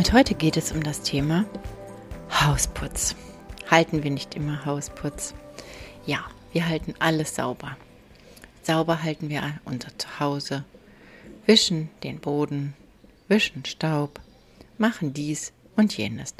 [0.00, 1.44] Und heute geht es um das Thema
[2.30, 3.14] Hausputz.
[3.70, 5.34] Halten wir nicht immer Hausputz?
[6.06, 7.76] Ja, wir halten alles sauber.
[8.62, 10.64] Sauber halten wir unser Zuhause,
[11.44, 12.72] wischen den Boden,
[13.28, 14.20] wischen Staub,
[14.78, 16.32] machen dies und jenes.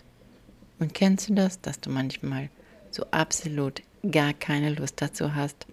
[0.79, 2.48] Und kennst du das, dass du manchmal
[2.90, 5.66] so absolut gar keine Lust dazu hast?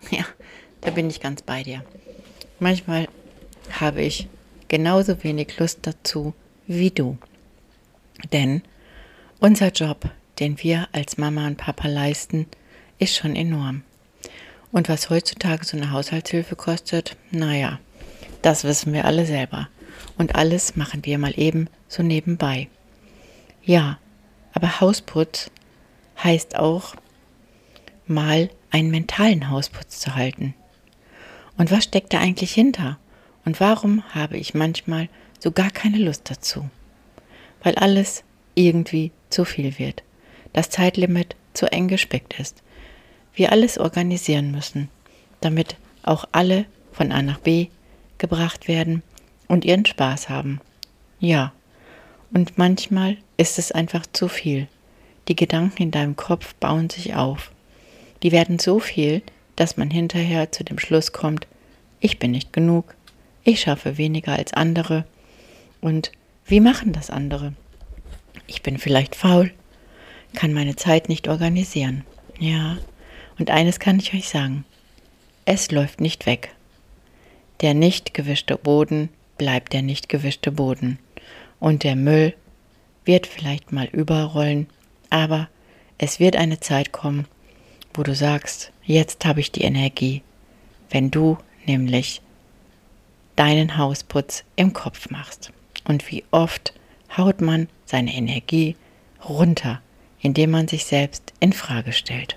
[0.10, 0.24] Ja,
[0.80, 1.84] da bin ich ganz bei dir.
[2.58, 3.06] Manchmal
[3.70, 4.26] habe ich
[4.66, 6.34] genauso wenig Lust dazu
[6.68, 7.18] wie du.
[8.32, 8.62] Denn
[9.40, 12.46] unser Job, den wir als Mama und Papa leisten,
[12.98, 13.82] ist schon enorm.
[14.70, 17.80] Und was heutzutage so eine Haushaltshilfe kostet, naja,
[18.42, 19.68] das wissen wir alle selber.
[20.16, 22.68] Und alles machen wir mal eben so nebenbei.
[23.64, 23.98] Ja,
[24.52, 25.50] aber Hausputz
[26.22, 26.94] heißt auch
[28.06, 30.54] mal einen mentalen Hausputz zu halten.
[31.56, 32.98] Und was steckt da eigentlich hinter?
[33.44, 35.08] Und warum habe ich manchmal
[35.38, 36.68] so gar keine Lust dazu,
[37.62, 40.02] weil alles irgendwie zu viel wird,
[40.52, 42.62] das Zeitlimit zu eng gespickt ist,
[43.34, 44.88] wir alles organisieren müssen,
[45.40, 47.68] damit auch alle von A nach B
[48.18, 49.02] gebracht werden
[49.46, 50.60] und ihren Spaß haben.
[51.20, 51.52] Ja,
[52.32, 54.68] und manchmal ist es einfach zu viel.
[55.28, 57.52] Die Gedanken in deinem Kopf bauen sich auf.
[58.22, 59.22] Die werden so viel,
[59.56, 61.46] dass man hinterher zu dem Schluss kommt,
[62.00, 62.94] ich bin nicht genug,
[63.44, 65.04] ich schaffe weniger als andere,
[65.80, 66.12] und
[66.46, 67.52] wie machen das andere?
[68.46, 69.52] Ich bin vielleicht faul,
[70.34, 72.04] kann meine Zeit nicht organisieren.
[72.38, 72.78] Ja,
[73.38, 74.64] und eines kann ich euch sagen.
[75.44, 76.54] Es läuft nicht weg.
[77.60, 80.98] Der nicht gewischte Boden bleibt der nicht gewischte Boden.
[81.60, 82.34] Und der Müll
[83.04, 84.68] wird vielleicht mal überrollen,
[85.10, 85.48] aber
[85.96, 87.26] es wird eine Zeit kommen,
[87.94, 90.22] wo du sagst, jetzt habe ich die Energie,
[90.90, 92.22] wenn du nämlich
[93.34, 95.52] deinen Hausputz im Kopf machst.
[95.88, 96.72] Und wie oft
[97.16, 98.76] haut man seine Energie
[99.26, 99.80] runter,
[100.20, 102.36] indem man sich selbst in Frage stellt.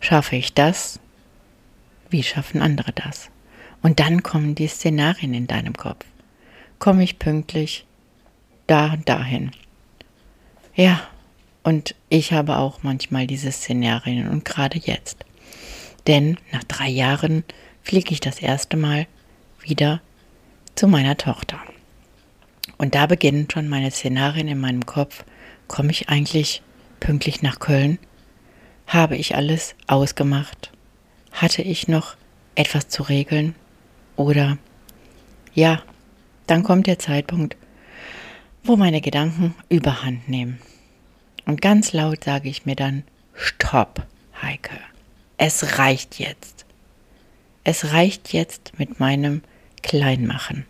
[0.00, 1.00] Schaffe ich das?
[2.10, 3.30] Wie schaffen andere das?
[3.82, 6.04] Und dann kommen die Szenarien in deinem Kopf.
[6.78, 7.86] Komme ich pünktlich
[8.66, 9.52] da und dahin?
[10.74, 11.00] Ja,
[11.62, 15.24] und ich habe auch manchmal diese Szenarien und gerade jetzt.
[16.06, 17.44] Denn nach drei Jahren
[17.82, 19.06] fliege ich das erste Mal
[19.62, 20.00] wieder
[20.74, 21.58] zu meiner Tochter.
[22.78, 25.24] Und da beginnen schon meine Szenarien in meinem Kopf.
[25.68, 26.62] Komme ich eigentlich
[27.00, 27.98] pünktlich nach Köln?
[28.86, 30.72] Habe ich alles ausgemacht?
[31.32, 32.16] Hatte ich noch
[32.54, 33.54] etwas zu regeln?
[34.16, 34.58] Oder
[35.54, 35.82] ja,
[36.46, 37.56] dann kommt der Zeitpunkt,
[38.62, 40.58] wo meine Gedanken überhand nehmen.
[41.46, 44.06] Und ganz laut sage ich mir dann, Stopp,
[44.40, 44.78] Heike.
[45.36, 46.64] Es reicht jetzt.
[47.64, 49.42] Es reicht jetzt mit meinem
[49.82, 50.66] Kleinmachen.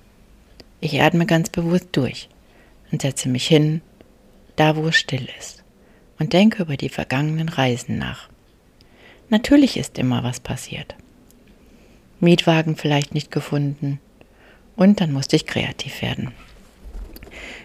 [0.85, 2.29] Ich atme ganz bewusst durch
[2.93, 3.81] und setze mich hin,
[4.55, 5.65] da wo es still ist,
[6.19, 8.29] und denke über die vergangenen Reisen nach.
[9.31, 10.95] Natürlich ist immer was passiert.
[12.21, 13.99] Mietwagen vielleicht nicht gefunden
[14.77, 16.33] und dann musste ich kreativ werden.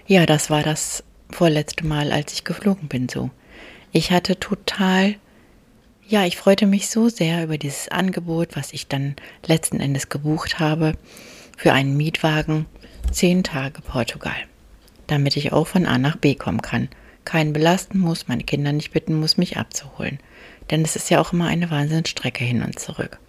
[0.08, 3.32] Ja, das war das vorletzte Mal, als ich geflogen bin so.
[3.92, 5.16] Ich hatte total,
[6.08, 10.60] ja, ich freute mich so sehr über dieses Angebot, was ich dann letzten Endes gebucht
[10.60, 10.94] habe
[11.58, 12.66] für einen Mietwagen
[13.12, 14.36] zehn Tage Portugal,
[15.08, 16.90] damit ich auch von A nach B kommen kann,
[17.26, 20.20] keinen belasten muss, meine Kinder nicht bitten muss, mich abzuholen.
[20.70, 23.20] Denn es ist ja auch immer eine Wahnsinnsstrecke hin und zurück.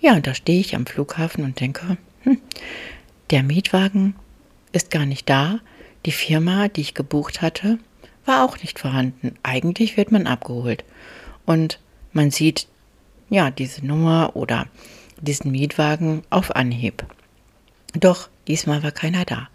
[0.00, 2.38] Ja, und da stehe ich am Flughafen und denke, hm,
[3.30, 4.16] der Mietwagen
[4.72, 5.60] ist gar nicht da.
[6.06, 7.78] Die Firma, die ich gebucht hatte,
[8.24, 9.36] war auch nicht vorhanden.
[9.42, 10.84] Eigentlich wird man abgeholt.
[11.46, 11.78] Und
[12.12, 12.66] man sieht
[13.30, 14.66] ja diese Nummer oder
[15.20, 17.04] diesen Mietwagen auf Anhieb.
[17.94, 19.48] Doch diesmal war keiner da.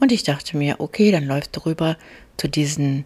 [0.00, 1.96] Und ich dachte mir, okay, dann läufst du rüber
[2.36, 3.04] zu diesen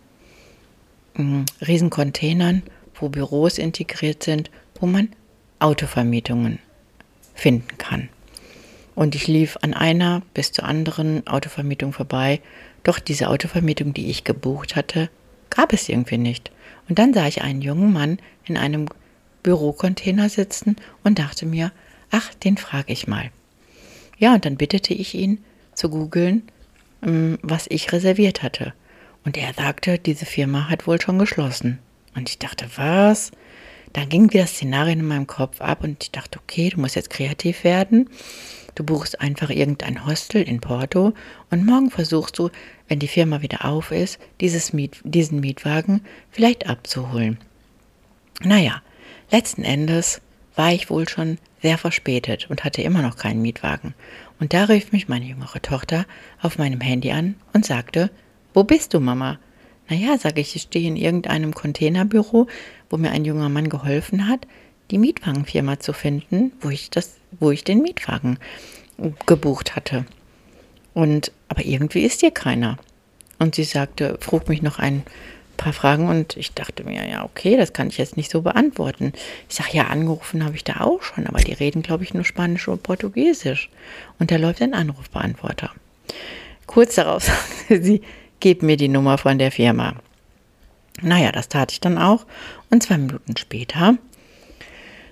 [1.14, 2.62] mh, riesen Containern,
[2.94, 5.10] wo Büros integriert sind, wo man
[5.58, 6.58] Autovermietungen
[7.34, 8.08] finden kann.
[8.94, 12.40] Und ich lief an einer bis zur anderen Autovermietung vorbei,
[12.82, 15.08] doch diese Autovermietung, die ich gebucht hatte,
[15.50, 16.50] gab es irgendwie nicht.
[16.88, 18.86] Und dann sah ich einen jungen Mann in einem
[19.42, 21.70] Bürocontainer sitzen und dachte mir,
[22.10, 23.30] ach, den frage ich mal.
[24.18, 25.42] Ja, und dann bittete ich ihn
[25.74, 26.42] zu googeln,
[27.02, 28.74] ähm, was ich reserviert hatte.
[29.24, 31.78] Und er sagte, diese Firma hat wohl schon geschlossen.
[32.14, 33.30] Und ich dachte, was?
[33.92, 37.10] Da ging wieder Szenarien in meinem Kopf ab und ich dachte, okay, du musst jetzt
[37.10, 38.10] kreativ werden.
[38.74, 41.12] Du buchst einfach irgendein Hostel in Porto
[41.50, 42.50] und morgen versuchst du,
[42.86, 47.38] wenn die Firma wieder auf ist, dieses Miet, diesen Mietwagen vielleicht abzuholen.
[48.40, 48.82] Naja,
[49.30, 50.20] letzten Endes
[50.58, 53.94] war ich wohl schon sehr verspätet und hatte immer noch keinen Mietwagen.
[54.40, 56.05] Und da rief mich meine jüngere Tochter
[56.43, 58.10] auf meinem Handy an und sagte,
[58.55, 59.38] wo bist du, Mama?
[59.88, 62.49] Naja, sage ich, ich stehe in irgendeinem Containerbüro,
[62.90, 64.49] wo mir ein junger Mann geholfen hat,
[64.90, 68.40] die Mietwagenfirma zu finden, wo ich das, wo ich den Mietwagen
[69.26, 70.06] gebucht hatte.
[70.93, 72.78] Und aber irgendwie ist hier keiner.
[73.38, 75.04] Und sie sagte, frug mich noch ein
[75.58, 79.12] paar Fragen und ich dachte mir, ja, okay, das kann ich jetzt nicht so beantworten.
[79.50, 82.25] Ich sage, ja, angerufen habe ich da auch schon, aber die reden, glaube ich, nur
[82.25, 83.69] Spanisch oder Portugiesisch.
[84.19, 85.70] Und da läuft ein Anrufbeantworter.
[86.66, 87.25] Kurz darauf
[87.58, 88.00] sagte sie,
[88.40, 89.94] gib mir die Nummer von der Firma.
[91.02, 92.25] Naja, das tat ich dann auch.
[92.70, 93.99] Und zwei Minuten später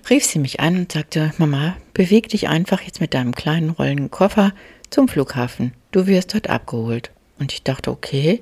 [0.09, 4.09] rief sie mich an und sagte, Mama, beweg dich einfach jetzt mit deinem kleinen rollenden
[4.09, 4.53] Koffer
[4.89, 5.73] zum Flughafen.
[5.91, 7.11] Du wirst dort abgeholt.
[7.39, 8.41] Und ich dachte, okay,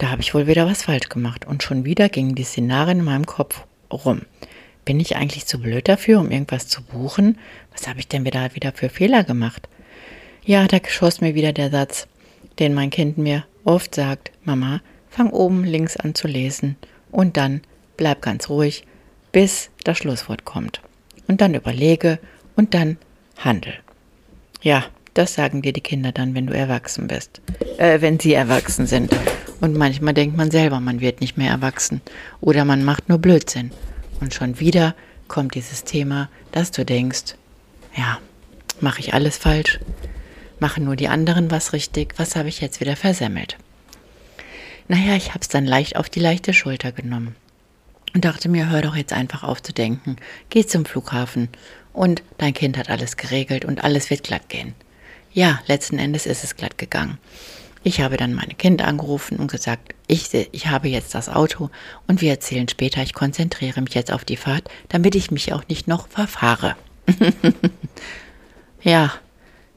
[0.00, 1.46] da habe ich wohl wieder was falsch gemacht.
[1.46, 4.22] Und schon wieder gingen die Szenarien in meinem Kopf rum.
[4.86, 7.38] Bin ich eigentlich zu blöd dafür, um irgendwas zu buchen?
[7.72, 9.68] Was habe ich denn wieder, wieder für Fehler gemacht?
[10.42, 12.08] Ja, da schoss mir wieder der Satz,
[12.58, 14.80] den mein Kind mir oft sagt, Mama,
[15.10, 16.76] fang oben links an zu lesen
[17.10, 17.60] und dann
[17.98, 18.84] bleib ganz ruhig,
[19.32, 20.80] bis das Schlusswort kommt.
[21.28, 22.18] Und dann überlege
[22.56, 22.96] und dann
[23.36, 23.74] handel.
[24.62, 27.42] Ja, das sagen dir die Kinder dann, wenn du erwachsen bist.
[27.76, 29.14] Äh, wenn sie erwachsen sind.
[29.60, 32.00] Und manchmal denkt man selber, man wird nicht mehr erwachsen.
[32.40, 33.70] Oder man macht nur Blödsinn.
[34.20, 34.94] Und schon wieder
[35.28, 37.34] kommt dieses Thema, dass du denkst,
[37.96, 38.18] ja,
[38.80, 39.80] mache ich alles falsch?
[40.58, 42.14] Machen nur die anderen was richtig?
[42.18, 43.56] Was habe ich jetzt wieder versemmelt?
[44.88, 47.36] Naja, ich habe es dann leicht auf die leichte Schulter genommen
[48.14, 50.16] und dachte mir, hör doch jetzt einfach auf zu denken.
[50.48, 51.48] Geh zum Flughafen
[51.92, 54.74] und dein Kind hat alles geregelt und alles wird glatt gehen.
[55.32, 57.18] Ja, letzten Endes ist es glatt gegangen.
[57.82, 61.70] Ich habe dann meine Kind angerufen und gesagt, ich, ich habe jetzt das Auto
[62.06, 65.66] und wir erzählen später, ich konzentriere mich jetzt auf die Fahrt, damit ich mich auch
[65.68, 66.76] nicht noch verfahre.
[68.82, 69.12] ja,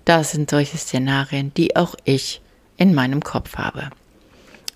[0.04, 2.42] das sind solche Szenarien, die auch ich
[2.76, 3.90] in meinem Kopf habe.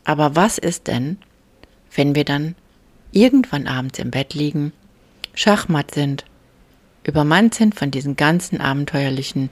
[0.05, 1.17] Aber was ist denn,
[1.93, 2.55] wenn wir dann
[3.11, 4.71] irgendwann abends im Bett liegen,
[5.33, 6.23] schachmatt sind,
[7.03, 9.49] übermannt sind von diesen ganzen abenteuerlichen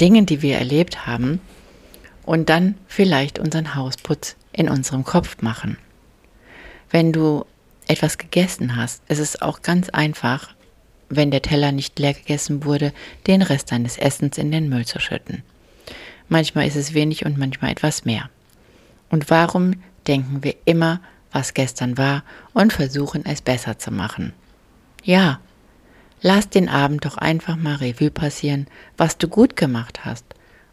[0.00, 1.40] Dingen, die wir erlebt haben,
[2.24, 5.78] und dann vielleicht unseren Hausputz in unserem Kopf machen.
[6.90, 7.44] Wenn du
[7.86, 10.54] etwas gegessen hast, ist es auch ganz einfach,
[11.08, 12.92] wenn der Teller nicht leer gegessen wurde,
[13.26, 15.42] den Rest deines Essens in den Müll zu schütten.
[16.28, 18.30] Manchmal ist es wenig und manchmal etwas mehr.
[19.10, 21.00] Und warum denken wir immer,
[21.30, 22.24] was gestern war
[22.54, 24.32] und versuchen es besser zu machen?
[25.02, 25.40] Ja,
[26.22, 28.66] lass den Abend doch einfach mal Revue passieren,
[28.96, 30.24] was du gut gemacht hast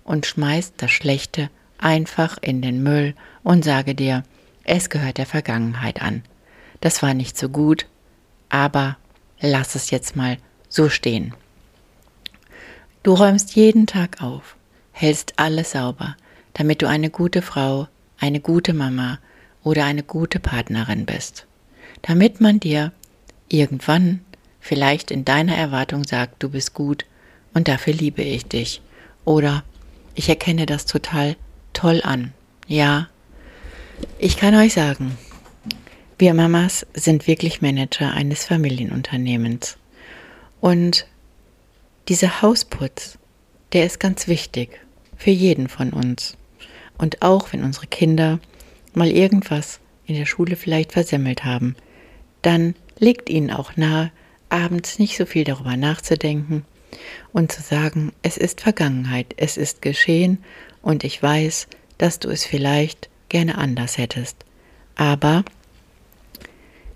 [0.04, 4.24] und schmeiß das Schlechte einfach in den Müll und sage dir,
[4.64, 6.24] es gehört der Vergangenheit an.
[6.80, 7.88] Das war nicht so gut,
[8.50, 8.98] aber
[9.40, 10.38] lass es jetzt mal
[10.70, 11.34] so stehen.
[13.04, 14.56] Du räumst jeden Tag auf,
[14.92, 16.16] hältst alles sauber,
[16.54, 17.88] damit du eine gute Frau,
[18.20, 19.18] eine gute Mama
[19.64, 21.48] oder eine gute Partnerin bist.
[22.04, 22.92] Damit man dir
[23.50, 24.22] irgendwann
[24.60, 27.06] vielleicht in deiner Erwartung sagt, du bist gut
[27.54, 28.82] und dafür liebe ich dich.
[29.26, 29.64] Oder
[30.16, 31.36] ich erkenne das total
[31.74, 32.34] toll an.
[32.68, 33.10] Ja,
[34.20, 35.18] ich kann euch sagen,
[36.18, 39.78] wir Mamas sind wirklich Manager eines Familienunternehmens.
[40.60, 41.08] Und
[42.08, 43.18] dieser Hausputz,
[43.74, 44.80] der ist ganz wichtig
[45.18, 46.38] für jeden von uns.
[46.98, 48.40] Und auch wenn unsere Kinder
[48.94, 51.76] mal irgendwas in der Schule vielleicht versemmelt haben,
[52.42, 54.12] dann liegt ihnen auch nahe,
[54.50, 56.66] abends nicht so viel darüber nachzudenken
[57.34, 60.44] und zu sagen, es ist Vergangenheit, es ist geschehen
[60.82, 61.68] und ich weiß,
[61.98, 64.38] dass du es vielleicht gerne anders hättest.
[64.96, 65.44] Aber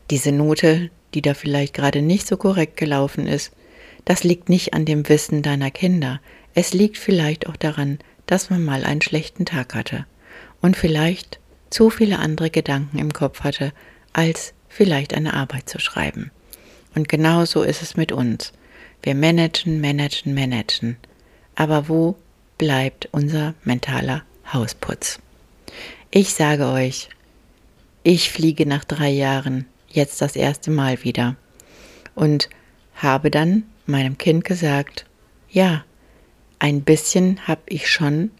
[0.09, 3.51] diese Note, die da vielleicht gerade nicht so korrekt gelaufen ist,
[4.03, 6.21] das liegt nicht an dem Wissen deiner Kinder.
[6.53, 10.05] Es liegt vielleicht auch daran, dass man mal einen schlechten Tag hatte
[10.61, 13.73] und vielleicht zu viele andere Gedanken im Kopf hatte,
[14.13, 16.31] als vielleicht eine Arbeit zu schreiben.
[16.95, 18.53] Und genau so ist es mit uns.
[19.05, 20.97] Wir managen, managen, managen.
[21.53, 22.15] Aber wo
[22.57, 25.19] bleibt unser mentaler Hausputz?
[26.09, 27.09] Ich sage euch,
[28.01, 31.35] ich fliege nach drei Jahren jetzt das erste Mal wieder
[32.15, 32.49] und
[32.95, 35.05] habe dann meinem Kind gesagt,
[35.51, 35.85] ja,
[36.57, 38.31] ein bisschen habe ich schon,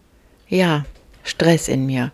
[0.48, 0.84] ja,
[1.22, 2.10] Stress in mir.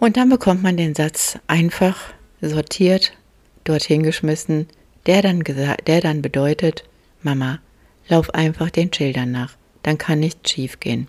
[0.00, 1.96] Und dann bekommt man den Satz einfach
[2.40, 3.12] sortiert,
[3.62, 4.66] dorthin geschmissen,
[5.06, 6.89] der dann, der dann bedeutet,
[7.22, 7.58] Mama,
[8.08, 11.06] lauf einfach den Schildern nach, dann kann nichts schiefgehen.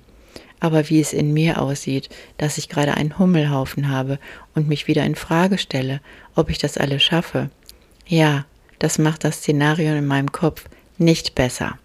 [0.60, 4.20] Aber wie es in mir aussieht, dass ich gerade einen Hummelhaufen habe
[4.54, 6.02] und mich wieder in Frage stelle,
[6.36, 7.50] ob ich das alles schaffe,
[8.06, 8.46] ja,
[8.78, 10.66] das macht das Szenario in meinem Kopf
[10.98, 11.80] nicht besser.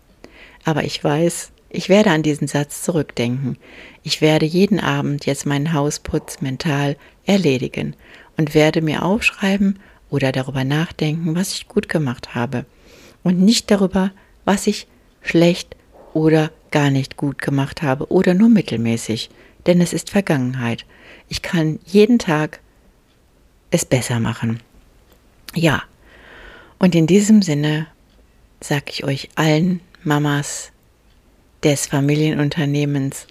[0.64, 3.56] Aber ich weiß, ich werde an diesen Satz zurückdenken.
[4.02, 7.94] Ich werde jeden Abend jetzt meinen Hausputz mental erledigen
[8.36, 9.78] und werde mir aufschreiben
[10.10, 12.66] oder darüber nachdenken, was ich gut gemacht habe
[13.26, 14.12] und nicht darüber,
[14.44, 14.86] was ich
[15.20, 15.74] schlecht
[16.14, 19.30] oder gar nicht gut gemacht habe oder nur mittelmäßig,
[19.66, 20.86] denn es ist Vergangenheit.
[21.28, 22.60] Ich kann jeden Tag
[23.72, 24.60] es besser machen.
[25.56, 25.82] Ja,
[26.78, 27.88] und in diesem Sinne
[28.60, 30.70] sage ich euch allen Mamas
[31.64, 33.26] des Familienunternehmens,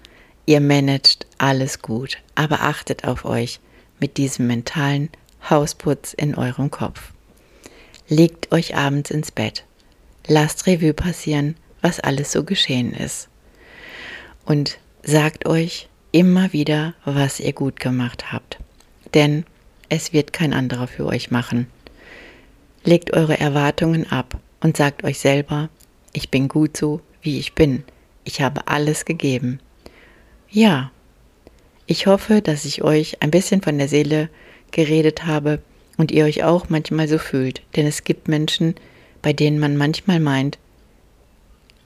[0.45, 3.61] ihr managt alles gut, aber achtet auf euch
[4.01, 5.09] mit diesem mentalen
[5.49, 7.13] Hausputz in eurem Kopf.
[8.09, 9.63] Legt euch abends ins Bett,
[10.27, 13.29] lasst Revue passieren, was alles so geschehen ist.
[14.45, 18.57] Und sagt euch immer wieder, was ihr gut gemacht habt.
[19.13, 19.45] Denn
[19.89, 21.67] es wird kein anderer für euch machen.
[22.83, 25.69] Legt eure Erwartungen ab und sagt euch selber,
[26.13, 27.83] ich bin gut so, wie ich bin.
[28.23, 29.59] Ich habe alles gegeben.
[30.49, 30.91] Ja,
[31.87, 34.29] ich hoffe, dass ich euch ein bisschen von der Seele
[34.71, 35.59] geredet habe
[35.97, 38.75] und ihr euch auch manchmal so fühlt, denn es gibt Menschen,
[39.25, 40.59] bei denen man manchmal meint,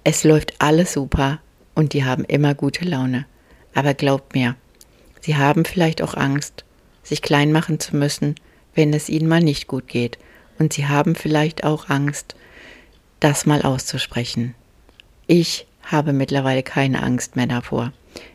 [0.04, 1.40] es läuft alles super
[1.74, 3.28] und die haben immer gute Laune.
[3.74, 4.58] Aber glaubt mir,
[5.22, 6.66] sie haben vielleicht auch Angst,
[7.02, 8.36] sich klein machen zu müssen,
[8.76, 10.20] wenn es ihnen mal nicht gut geht.
[10.58, 12.36] Und sie haben vielleicht auch Angst,
[13.22, 14.54] das mal auszusprechen.
[15.26, 17.94] Ich habe mittlerweile keine Angst mehr davor.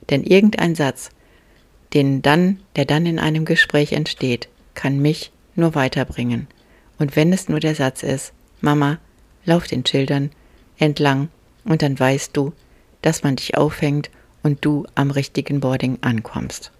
[0.08, 1.10] Denn irgendein Satz,
[1.92, 6.46] den dann, der dann in einem Gespräch entsteht, kann mich nur weiterbringen.
[6.98, 8.32] Und wenn es nur der Satz ist,
[8.64, 8.98] Mama,
[9.44, 10.30] lauf den Schildern
[10.78, 11.28] entlang
[11.64, 12.52] und dann weißt du,
[13.02, 14.10] dass man dich aufhängt
[14.42, 16.72] und du am richtigen Boarding ankommst.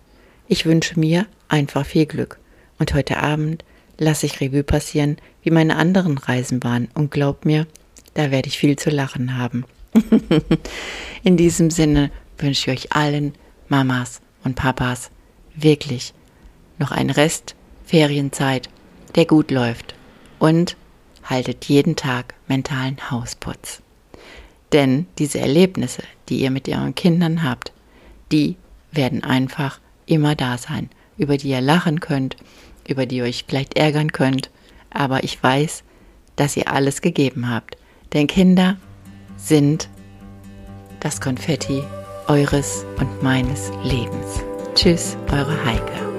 [0.48, 2.38] Ich wünsche mir einfach viel Glück
[2.78, 3.64] und heute Abend
[3.98, 7.66] lasse ich Revue passieren, wie meine anderen Reisen waren und glaub mir,
[8.14, 9.64] da werde ich viel zu lachen haben.
[11.22, 13.34] In diesem Sinne wünsche ich euch allen
[13.68, 15.10] Mamas und Papas
[15.54, 16.12] wirklich
[16.78, 18.68] noch einen Rest Ferienzeit,
[19.14, 19.94] der gut läuft
[20.38, 20.76] und
[21.24, 23.80] haltet jeden Tag mentalen Hausputz.
[24.72, 27.72] Denn diese Erlebnisse, die ihr mit euren Kindern habt,
[28.32, 28.56] die
[28.92, 32.36] werden einfach immer da sein, über die ihr lachen könnt,
[32.86, 34.50] über die ihr euch vielleicht ärgern könnt,
[34.90, 35.84] aber ich weiß,
[36.36, 37.76] dass ihr alles gegeben habt.
[38.12, 38.76] Denn Kinder
[39.36, 39.88] sind
[41.00, 41.82] das Konfetti
[42.26, 44.42] eures und meines Lebens.
[44.74, 46.13] Tschüss, eure Heike.